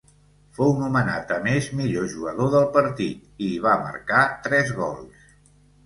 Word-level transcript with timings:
Fou 0.59 0.71
nomenat 0.79 1.33
a 1.35 1.37
més 1.43 1.67
millor 1.83 2.09
jugador 2.15 2.51
del 2.55 2.67
partit, 2.81 3.31
i 3.49 3.53
hi 3.53 3.63
va 3.71 3.79
marcar 3.87 4.27
tres 4.49 4.77
gols. 4.85 5.33